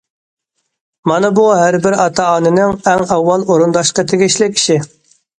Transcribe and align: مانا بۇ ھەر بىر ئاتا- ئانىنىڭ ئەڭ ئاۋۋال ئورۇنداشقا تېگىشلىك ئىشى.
مانا 1.09 1.29
بۇ 1.39 1.43
ھەر 1.59 1.75
بىر 1.83 1.95
ئاتا- 2.05 2.25
ئانىنىڭ 2.29 2.73
ئەڭ 2.93 3.03
ئاۋۋال 3.17 3.45
ئورۇنداشقا 3.51 4.05
تېگىشلىك 4.13 4.57
ئىشى. 4.61 4.79